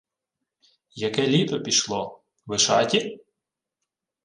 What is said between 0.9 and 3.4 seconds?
—Яке літо пішло... Вишаті?